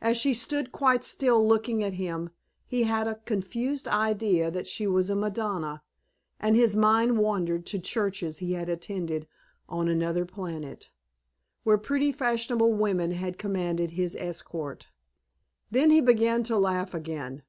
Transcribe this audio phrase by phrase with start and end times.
[0.00, 2.30] As she stood quite still looking at him
[2.68, 5.82] he had a confused idea that she was a Madonna,
[6.38, 9.26] and his mind wandered to churches he had attended
[9.68, 10.90] on another planet,
[11.64, 14.86] where pretty fashionable women had commanded his escort.
[15.68, 17.42] Then he began to laugh again.